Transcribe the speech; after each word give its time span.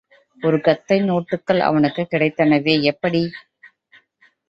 ஒரு 0.41 0.61
கத்தை 0.61 1.01
நோட்டுக்கள் 1.01 1.59
அவனுக்குக் 1.59 2.11
கிடைத்தனவே, 2.11 2.81
எப்படி? 2.81 3.31